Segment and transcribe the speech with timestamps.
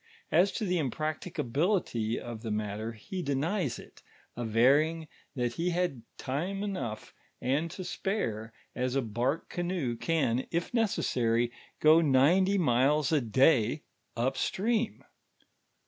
[0.31, 4.01] As to the impracticability of the mat ter, he denies it,
[4.35, 10.71] averring that he had time enough and to spare, as a bnrk canoe can, if
[10.73, 13.83] necessory, go ninety miles a day
[14.17, 15.03] up streani